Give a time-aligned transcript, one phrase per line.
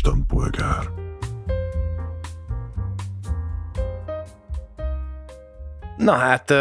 [0.00, 0.84] istenpolgár.
[5.96, 6.54] Na hát,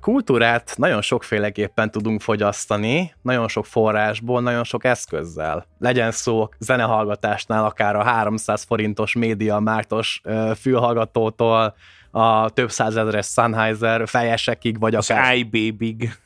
[0.00, 5.66] kultúrát nagyon sokféleképpen tudunk fogyasztani, nagyon sok forrásból, nagyon sok eszközzel.
[5.78, 10.20] Legyen szó zenehallgatásnál akár a 300 forintos média mártos
[10.60, 11.74] fülhallgatótól,
[12.10, 15.24] a több százezeres Sennheiser fejesekig, vagy akár...
[15.32, 16.18] Az iBaby-ig.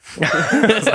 [0.66, 0.90] az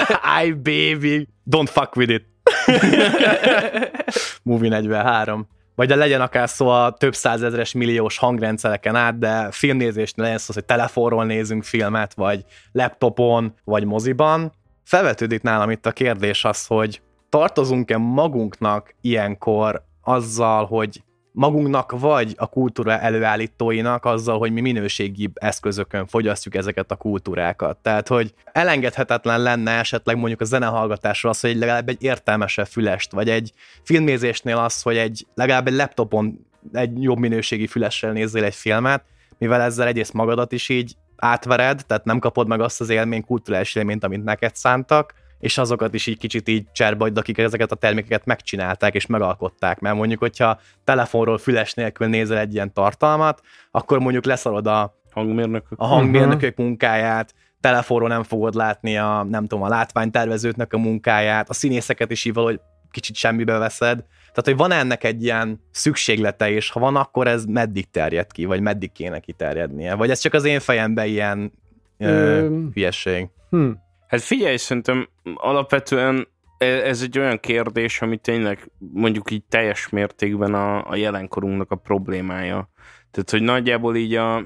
[0.45, 1.27] iBaby.
[1.51, 2.25] Don't fuck with it.
[4.43, 10.25] Movie 43 vagy de legyen akár szó a több százezres milliós hangrendszereken át, de filmnézésnél
[10.25, 14.51] legyen szó, hogy telefonról nézünk filmet, vagy laptopon, vagy moziban.
[14.83, 22.47] Felvetődik nálam itt a kérdés az, hogy tartozunk-e magunknak ilyenkor azzal, hogy magunknak vagy a
[22.47, 27.77] kultúra előállítóinak azzal, hogy mi minőségi eszközökön fogyasztjuk ezeket a kultúrákat.
[27.77, 33.29] Tehát, hogy elengedhetetlen lenne esetleg mondjuk a zenehallgatásra az, hogy legalább egy értelmesebb fülest, vagy
[33.29, 33.53] egy
[33.83, 39.03] filmnézésnél az, hogy egy legalább egy laptopon egy jobb minőségi fülessel nézzél egy filmet,
[39.37, 43.75] mivel ezzel egész magadat is így átvered, tehát nem kapod meg azt az élmény, kulturális
[43.75, 48.25] élményt, amit neked szántak, és azokat is így kicsit így cserbe akik ezeket a termékeket
[48.25, 54.25] megcsinálták és megalkották, mert mondjuk, hogyha telefonról füles nélkül nézel egy ilyen tartalmat, akkor mondjuk
[54.25, 56.65] leszarod a hangmérnökök, a hangmérnökök uh-huh.
[56.65, 62.25] munkáját, telefonról nem fogod látni a, nem tudom, a látványtervezőknek a munkáját, a színészeket is
[62.25, 62.59] így valahogy
[62.91, 63.97] kicsit semmibe veszed.
[64.19, 68.45] Tehát, hogy van ennek egy ilyen szükséglete, és ha van, akkor ez meddig terjed ki,
[68.45, 69.93] vagy meddig kéne kiterjednie?
[69.93, 71.51] Vagy ez csak az én fejemben ilyen
[71.97, 73.29] ö, hülyesség?
[73.49, 73.69] Hm.
[74.11, 80.53] Hát figyelj, szerintem alapvetően e, ez egy olyan kérdés, ami tényleg mondjuk így teljes mértékben
[80.53, 82.69] a, a jelenkorunknak a problémája.
[83.11, 84.43] Tehát, hogy nagyjából így a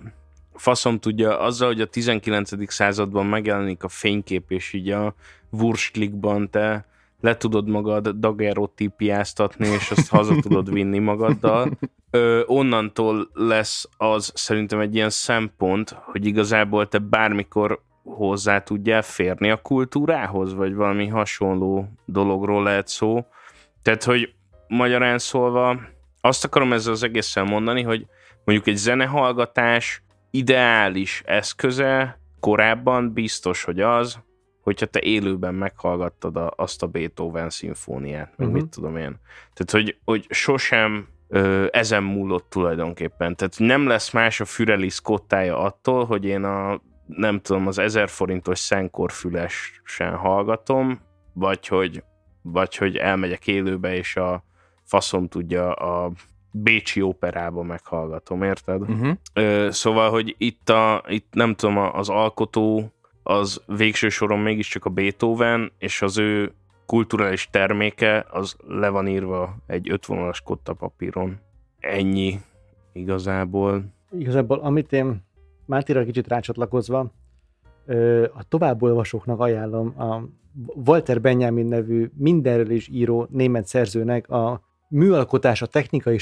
[0.53, 2.71] faszom tudja, azzal, hogy a 19.
[2.71, 5.15] században megjelenik a fénykép, és így a
[5.49, 6.85] wurstlikban te
[7.19, 11.71] le tudod magad dagerotípiáztatni, és azt haza tudod vinni magaddal.
[12.11, 19.49] Ö, onnantól lesz az szerintem egy ilyen szempont, hogy igazából te bármikor hozzá tudjál férni
[19.49, 23.25] a kultúrához, vagy valami hasonló dologról lehet szó.
[23.81, 24.33] Tehát, hogy
[24.67, 25.79] magyarán szólva,
[26.21, 28.05] azt akarom ezzel az egészen mondani, hogy
[28.43, 34.19] mondjuk egy zenehallgatás ideális eszköze korábban biztos, hogy az,
[34.61, 38.61] hogyha te élőben meghallgattad a, azt a Beethoven szimfóniát, meg uh-huh.
[38.61, 39.19] mit tudom én.
[39.53, 43.35] Tehát, hogy, hogy sosem ö, ezen múlott tulajdonképpen.
[43.35, 48.09] Tehát nem lesz más a Füreli Scottája attól, hogy én a nem tudom, az ezer
[48.09, 50.99] forintos szenkor fülesen hallgatom,
[51.33, 52.03] vagy hogy,
[52.41, 54.43] vagy hogy elmegyek élőbe, és a
[54.83, 56.11] faszom tudja a
[56.51, 58.81] Bécsi operába meghallgatom, érted?
[58.81, 59.17] Uh-huh.
[59.33, 62.91] Ö, szóval, hogy itt, a, itt nem tudom, az alkotó
[63.23, 66.53] az végső soron mégiscsak a Beethoven, és az ő
[66.85, 71.39] kulturális terméke az le van írva egy ötvonalas kotta papíron.
[71.79, 72.39] Ennyi
[72.93, 73.83] igazából.
[74.17, 75.23] Igazából, amit én
[75.65, 77.11] Mátira kicsit rácsatlakozva,
[78.33, 80.21] a továbbolvasóknak ajánlom a
[80.85, 86.17] Walter Benjamin nevű mindenről is író német szerzőnek a Műalkotás a technikai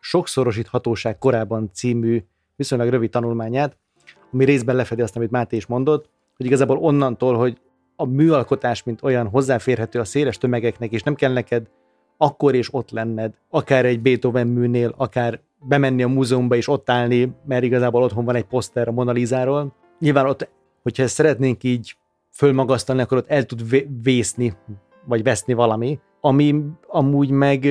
[0.00, 2.24] sokszorosíthatóság korában című
[2.56, 3.76] viszonylag rövid tanulmányát,
[4.32, 7.60] ami részben lefedi azt, amit Máté is mondott, hogy igazából onnantól, hogy
[7.96, 11.68] a műalkotás, mint olyan hozzáférhető a széles tömegeknek, és nem kell neked
[12.18, 17.32] akkor és ott lenned, akár egy Beethoven műnél, akár bemenni a múzeumba és ott állni,
[17.46, 19.74] mert igazából otthon van egy poszter a Monalizáról.
[19.98, 20.48] Nyilván ott,
[20.82, 21.96] hogyha ezt szeretnénk így
[22.30, 23.62] fölmagasztalni, akkor ott el tud
[24.02, 24.56] vészni,
[25.04, 27.66] vagy veszni valami, ami amúgy meg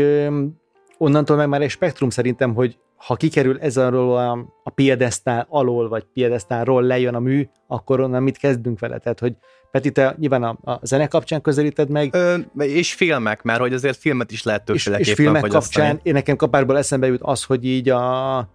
[0.98, 4.32] onnantól meg már egy spektrum szerintem, hogy ha kikerül ez arról a,
[4.64, 8.98] a piedesztál alól, vagy piedesztálról lejön a mű, akkor onnan mit kezdünk vele?
[8.98, 9.36] Tehát, hogy
[9.72, 12.16] Peti, te nyilván a, a zene kapcsán közelíted meg.
[12.16, 16.14] Ö, és filmek, mert hogy azért filmet is lehet többféleképpen És, és filmek kapcsán, én
[16.14, 18.50] nekem kapásból eszembe jut az, hogy így a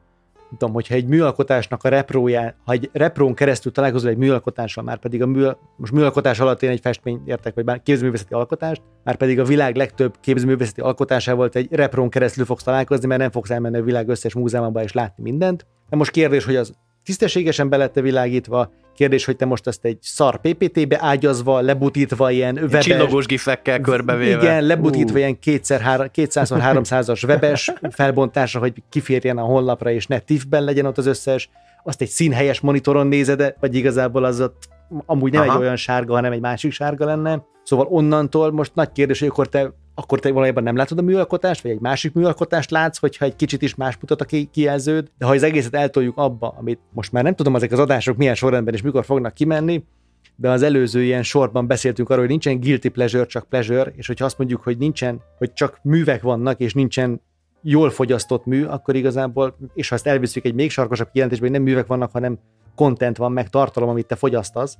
[0.58, 5.22] tudom, hogyha egy műalkotásnak a repróján, ha egy reprón keresztül találkozol egy műalkotással, már pedig
[5.22, 5.46] a mű,
[5.76, 9.76] most műalkotás alatt én egy festmény értek, vagy bár képzőművészeti alkotást, már pedig a világ
[9.76, 14.34] legtöbb képzőművészeti alkotásával egy reprón keresztül fogsz találkozni, mert nem fogsz elmenni a világ összes
[14.34, 15.66] múzeumába és látni mindent.
[15.90, 16.72] De most kérdés, hogy az
[17.04, 22.84] tisztességesen belette világítva, Kérdés, hogy te most ezt egy szar PPT-be ágyazva, lebutítva ilyen webes...
[22.84, 24.42] Csillogós gifekkel körbevéve.
[24.42, 25.18] Igen, lebutítva uh.
[25.18, 31.50] ilyen 200x300-as webes felbontásra, hogy kiférjen a honlapra, és ne TIFF-ben legyen ott az összes,
[31.84, 34.68] azt egy színhelyes monitoron nézed, vagy igazából az ott
[35.06, 35.56] amúgy nem Aha.
[35.56, 37.44] egy olyan sárga, hanem egy másik sárga lenne.
[37.62, 41.62] Szóval onnantól most nagy kérdés, hogy akkor te akkor te valójában nem látod a műalkotást,
[41.62, 45.32] vagy egy másik műalkotást látsz, hogyha egy kicsit is más mutat a kijelződ, de ha
[45.32, 48.82] az egészet eltoljuk abba, amit most már nem tudom, ezek az adások milyen sorrendben és
[48.82, 49.84] mikor fognak kimenni,
[50.36, 54.24] de az előző ilyen sorban beszéltünk arról, hogy nincsen guilty pleasure, csak pleasure, és hogyha
[54.24, 57.20] azt mondjuk, hogy nincsen, hogy csak művek vannak, és nincsen
[57.62, 61.64] jól fogyasztott mű, akkor igazából, és ha ezt elviszük egy még sarkosabb kijelentésbe, hogy nem
[61.64, 62.38] művek vannak, hanem
[62.74, 64.78] content van, meg tartalom, amit te fogyasztasz,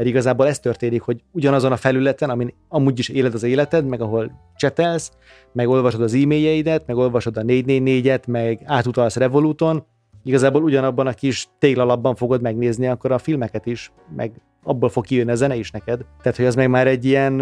[0.00, 4.00] mert igazából ez történik, hogy ugyanazon a felületen, amin amúgy is éled az életed, meg
[4.00, 5.12] ahol csetelsz,
[5.52, 9.84] meg olvasod az e-mailjeidet, meg olvasod a 444-et, meg átutalsz Revoluton,
[10.24, 14.32] igazából ugyanabban a kis téglalapban fogod megnézni akkor a filmeket is, meg
[14.62, 16.00] abból fog kijönni a zene is neked.
[16.22, 17.36] Tehát, hogy az meg már egy ilyen,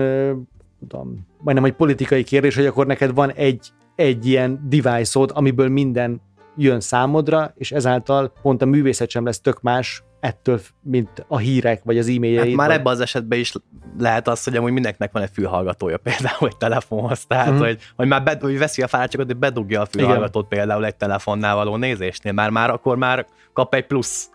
[0.81, 6.21] tudom, majdnem egy politikai kérdés, hogy akkor neked van egy, egy ilyen device-od, amiből minden
[6.57, 11.83] jön számodra, és ezáltal pont a művészet sem lesz tök más ettől, mint a hírek,
[11.85, 12.49] vagy az e-mailjei.
[12.49, 12.77] Hát már vagy...
[12.77, 13.53] ebben az esetben is
[13.99, 17.59] lehet az, hogy amúgy mindenkinek van egy fülhallgatója például egy telefonhoz, tehát mm.
[17.59, 20.59] hogy, hogy már bed, hogy veszi a fáradtságot, hogy bedugja a fülhallgatót Igen.
[20.59, 24.31] például egy telefonnál való nézésnél, már, már akkor már kap egy plusz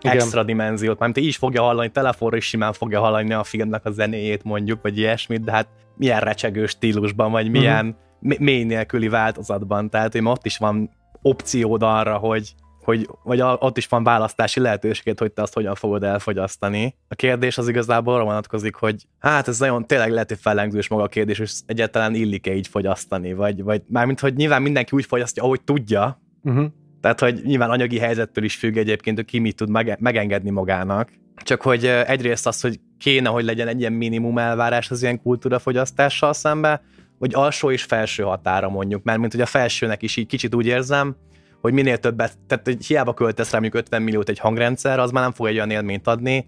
[0.00, 0.16] igen.
[0.16, 3.90] extra dimenziót, mert így is fogja hallani, telefonra is simán fogja hallani a filmnek a
[3.90, 8.38] zenéjét mondjuk, vagy ilyesmit, de hát milyen recsegő stílusban, vagy milyen uh-huh.
[8.38, 10.90] mély nélküli változatban, tehát hogy ott is van
[11.22, 16.02] opciód arra, hogy, hogy vagy ott is van választási lehetőséged, hogy te azt hogyan fogod
[16.02, 16.96] elfogyasztani.
[17.08, 21.02] A kérdés az igazából arra vonatkozik, hogy hát ez nagyon tényleg lehet, hogy fellengzős maga
[21.02, 25.42] a kérdés, és egyáltalán illik-e így fogyasztani, vagy, vagy mármint, hogy nyilván mindenki úgy fogyasztja,
[25.42, 26.66] ahogy tudja, uh-huh.
[27.00, 29.68] Tehát, hogy nyilván anyagi helyzettől is függ egyébként, hogy ki mit tud
[29.98, 31.10] megengedni magának.
[31.36, 36.32] Csak hogy egyrészt az, hogy kéne, hogy legyen egy ilyen minimum elvárás az ilyen kultúrafogyasztással
[36.32, 36.82] szembe,
[37.18, 40.66] vagy alsó és felső határa mondjuk, mert mint hogy a felsőnek is így kicsit úgy
[40.66, 41.16] érzem,
[41.62, 45.22] hogy minél többet, tehát hogy hiába költesz rá mondjuk 50 milliót egy hangrendszer, az már
[45.22, 46.46] nem fog egy olyan élményt adni,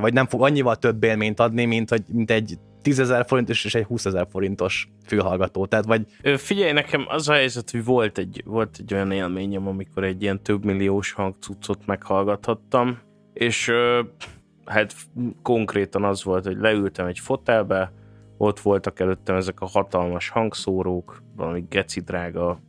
[0.00, 3.74] vagy nem fog annyival több élményt adni, mint, hogy, mint egy 10 ezer forintos és
[3.74, 5.66] egy 20 ezer forintos fülhallgató.
[5.66, 6.06] Tehát vagy...
[6.36, 10.42] Figyelj, nekem az a helyzet, hogy volt egy, volt egy olyan élményem, amikor egy ilyen
[10.42, 12.98] több milliós hangcuccot meghallgathattam,
[13.32, 13.72] és
[14.64, 14.94] hát
[15.42, 17.92] konkrétan az volt, hogy leültem egy fotelbe,
[18.36, 22.60] ott voltak előttem ezek a hatalmas hangszórók, valami geci drága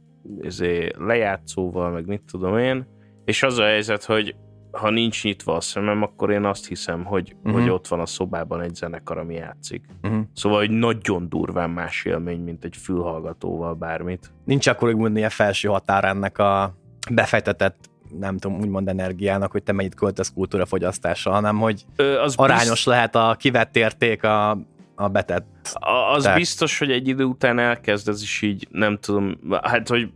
[0.41, 2.87] ezért lejátszóval, meg mit tudom én,
[3.25, 4.35] és az a helyzet, hogy
[4.71, 7.61] ha nincs nyitva a szemem, akkor én azt hiszem, hogy, uh-huh.
[7.61, 9.85] hogy ott van a szobában egy zenekar, ami játszik.
[10.03, 10.21] Uh-huh.
[10.33, 14.33] Szóval, hogy nagyon durván más élmény, mint egy fülhallgatóval bármit.
[14.45, 16.75] Nincs akkor úgymond ilyen felső határ ennek a
[17.11, 17.89] befektetett
[18.19, 22.85] nem tudom, úgymond energiának, hogy te mennyit költesz kultúrafogyasztásra, hanem hogy Ö, az arányos bizt...
[22.85, 24.57] lehet a kivett érték a,
[25.01, 25.77] a betett.
[26.13, 26.37] Az Tehát...
[26.37, 30.09] biztos, hogy egy idő után elkezd ez is így, nem tudom, hát hogy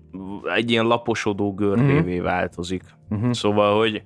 [0.56, 2.24] egy ilyen laposodó görbévé uh-huh.
[2.24, 2.84] változik.
[3.10, 3.32] Uh-huh.
[3.32, 4.04] Szóval, hogy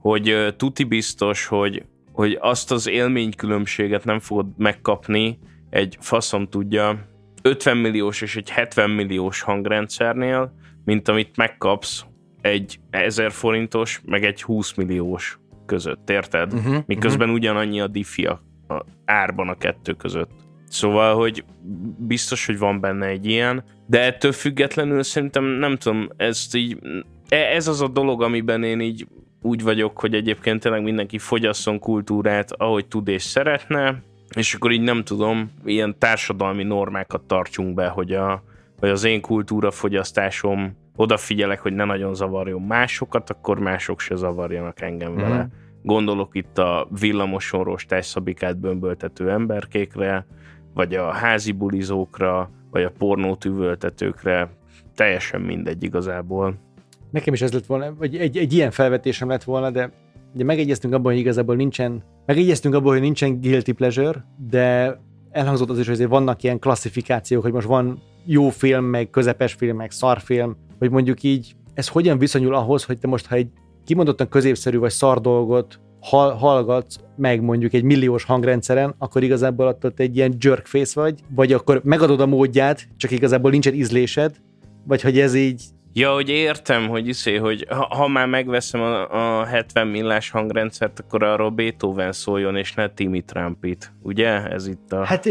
[0.00, 5.38] hogy tuti biztos, hogy, hogy azt az élménykülönbséget nem fogod megkapni
[5.70, 7.08] egy faszom tudja
[7.42, 10.52] 50 milliós és egy 70 milliós hangrendszernél,
[10.84, 12.04] mint amit megkapsz
[12.40, 16.52] egy 1000 forintos, meg egy 20 milliós között, érted?
[16.52, 17.42] Uh-huh, Miközben uh-huh.
[17.42, 18.26] ugyanannyi a diffi
[18.70, 20.30] a, árban a kettő között.
[20.68, 21.44] Szóval, hogy
[21.98, 26.78] biztos, hogy van benne egy ilyen, de ettől függetlenül szerintem nem tudom, ez így,
[27.28, 29.06] e, ez az a dolog, amiben én így
[29.42, 34.02] úgy vagyok, hogy egyébként tényleg mindenki fogyasszon kultúrát, ahogy tud és szeretne,
[34.36, 38.42] és akkor így nem tudom, ilyen társadalmi normákat tartsunk be, hogy, a,
[38.78, 44.80] hogy az én kultúra fogyasztásom odafigyelek, hogy ne nagyon zavarjon másokat, akkor mások se zavarjanak
[44.80, 45.20] engem mm-hmm.
[45.20, 45.48] vele.
[45.82, 50.26] Gondolok itt a villamoson rostás szabikát bömböltető emberkékre,
[50.74, 54.50] vagy a házi bulizókra, vagy a pornót üvöltetőkre,
[54.94, 56.54] teljesen mindegy igazából.
[57.10, 59.92] Nekem is ez lett volna, vagy egy, egy ilyen felvetésem lett volna, de
[60.34, 64.98] ugye megegyeztünk abban, hogy igazából nincsen, megegyeztünk abban, hogy nincsen guilty pleasure, de
[65.30, 69.52] elhangzott az is, hogy azért vannak ilyen klasszifikációk, hogy most van jó film, meg közepes
[69.52, 73.48] film, meg szarfilm, hogy mondjuk így ez hogyan viszonyul ahhoz, hogy te most, ha egy
[73.90, 79.92] kimondottan középszerű vagy szar dolgot hall, hallgatsz meg mondjuk egy milliós hangrendszeren, akkor igazából attól
[79.96, 84.36] egy ilyen jerkface vagy, vagy akkor megadod a módját, csak igazából nincsen ízlésed,
[84.84, 89.40] vagy hogy ez így Ja, hogy értem, hogy iszé, hogy ha, ha már megveszem a,
[89.40, 93.92] a 70 millás hangrendszert, akkor arról Beethoven szóljon, és ne Timmy Trumpit.
[94.02, 94.48] Ugye?
[94.48, 95.04] Ez itt a...
[95.04, 95.28] Hát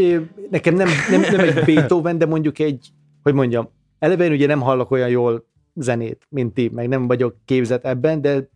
[0.50, 2.90] nekem nem, nem, nem egy Beethoven, de mondjuk egy,
[3.24, 5.49] hogy mondjam, eleve ugye nem hallok olyan jól
[5.82, 8.50] zenét, mint ti, meg nem vagyok képzett ebben, de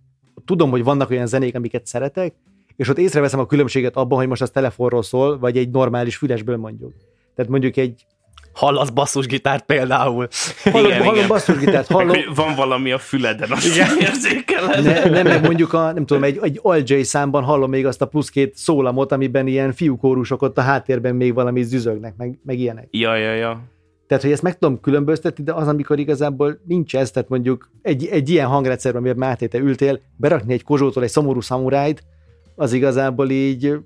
[0.45, 2.33] tudom, hogy vannak olyan zenék, amiket szeretek,
[2.75, 6.57] és ott észreveszem a különbséget abban, hogy most az telefonról szól, vagy egy normális fülesből
[6.57, 6.93] mondjuk.
[7.35, 8.05] Tehát mondjuk egy
[8.53, 10.27] hallasz basszusgitárt például.
[10.63, 11.27] Hallom, igen, hallom igen.
[11.27, 12.17] basszusgitárt, hallom.
[12.35, 13.89] van valami a füleden, azt igen.
[14.09, 14.83] érzékeled.
[14.83, 18.05] Ne, nem, meg mondjuk a, nem tudom, egy, egy All számban hallom még azt a
[18.05, 22.87] plusz két szólamot, amiben ilyen fiúkórusok ott a háttérben még valami züzögnek, meg, meg ilyenek.
[22.91, 23.61] Ja, ja, ja.
[24.07, 28.05] Tehát, hogy ezt meg tudom különböztetni, de az, amikor igazából nincs ez, tehát mondjuk egy,
[28.05, 32.03] egy ilyen hangrendszerben, amiben Máté, te ültél, berakni egy kozsótól egy szomorú szamurájt,
[32.55, 33.77] az igazából így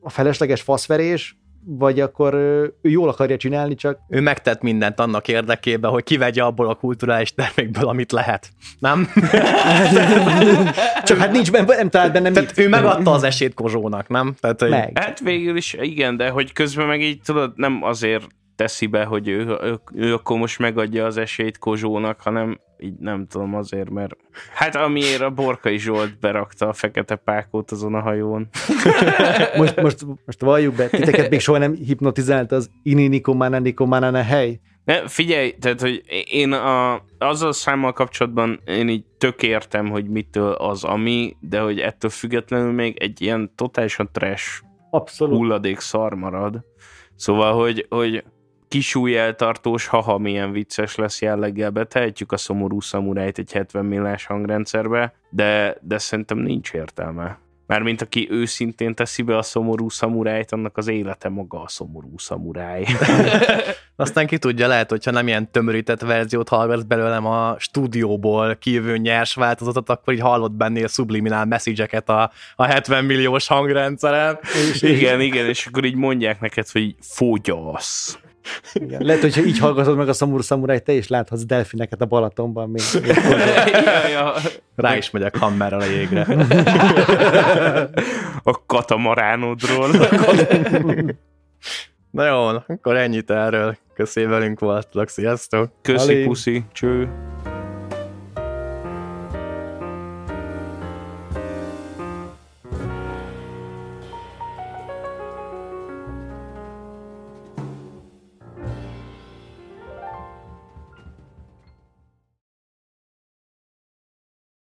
[0.00, 3.98] a felesleges faszverés, vagy akkor ő jól akarja csinálni, csak...
[4.08, 8.50] Ő megtett mindent annak érdekében, hogy kivegye abból a kulturális termékből, amit lehet.
[8.78, 9.08] Nem?
[11.04, 12.66] csak hát nincs benne, nem talált benne Tehát mit.
[12.66, 14.34] ő megadta az esélyt Kozsónak, nem?
[14.40, 14.98] Tehát, hogy Meg.
[14.98, 18.26] Hát végül is igen, de hogy közben meg így tudod, nem azért
[18.60, 23.26] teszi be, hogy ő, ő, ő akkor most megadja az esélyt Kozsónak, hanem így nem
[23.26, 24.16] tudom azért, mert
[24.54, 28.48] hát amiért a Borkai Zsolt berakta a fekete pákót azon a hajón.
[29.56, 34.60] Most, most, most valljuk be, titeket még soha nem hipnotizált az ininikomána nikomána hely.
[34.84, 40.08] Ne, figyelj, tehát, hogy én a, azzal a számmal kapcsolatban én így tök értem, hogy
[40.08, 45.36] mitől az ami, de hogy ettől függetlenül még egy ilyen totálisan trash Abszolút.
[45.36, 46.64] hulladék szar marad.
[47.16, 48.24] Szóval, hogy, hogy
[48.70, 55.76] kisúlyeltartós, haha milyen vicces lesz jelleggel betehetjük a szomorú szamurájt egy 70 millás hangrendszerbe, de,
[55.80, 57.38] de szerintem nincs értelme.
[57.66, 62.84] Mármint aki őszintén teszi be a szomorú szamurájt, annak az élete maga a szomorú szamuráj.
[63.96, 69.34] aztán ki tudja, lehet, hogyha nem ilyen tömörített verziót hallgatsz belőlem a stúdióból kívül nyers
[69.34, 74.38] változatot, akkor így hallott bennél subliminál message a, a 70 milliós hangrendszeren.
[74.80, 78.18] igen, igen, és akkor így mondják neked, hogy így fogyasz.
[78.72, 79.04] Igen.
[79.04, 82.70] Lehet, hogyha így hallgatod meg a szomorú szamuráj, te is láthatsz delfineket a Balatonban.
[82.70, 84.32] Még, még ja, ja.
[84.76, 86.26] Rá is megyek hammerrel a jégre.
[88.42, 89.88] A katamaránodról.
[92.10, 93.76] Na jó, akkor ennyit erről.
[93.94, 95.72] Köszönjük velünk voltatok, sziasztok!
[95.82, 96.24] Köszi, Alé.
[96.24, 97.08] puszi, cső.